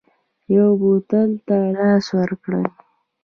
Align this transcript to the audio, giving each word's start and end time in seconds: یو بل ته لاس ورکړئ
یو 0.55 0.69
بل 1.09 1.29
ته 1.47 1.57
لاس 1.75 2.05
ورکړئ 2.17 2.65